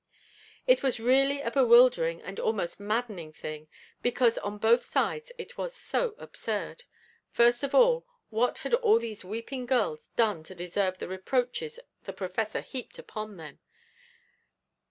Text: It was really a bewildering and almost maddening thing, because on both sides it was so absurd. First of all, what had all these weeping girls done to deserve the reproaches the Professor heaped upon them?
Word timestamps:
It 0.65 0.81
was 0.81 0.99
really 0.99 1.41
a 1.41 1.51
bewildering 1.51 2.23
and 2.23 2.39
almost 2.39 2.79
maddening 2.79 3.31
thing, 3.31 3.67
because 4.01 4.39
on 4.39 4.57
both 4.57 4.83
sides 4.83 5.31
it 5.37 5.59
was 5.59 5.75
so 5.75 6.15
absurd. 6.17 6.85
First 7.29 7.61
of 7.61 7.75
all, 7.75 8.07
what 8.31 8.57
had 8.65 8.73
all 8.73 8.97
these 8.97 9.23
weeping 9.23 9.67
girls 9.67 10.07
done 10.15 10.41
to 10.45 10.55
deserve 10.55 10.97
the 10.97 11.07
reproaches 11.07 11.79
the 12.05 12.13
Professor 12.13 12.61
heaped 12.61 12.97
upon 12.97 13.37
them? 13.37 13.59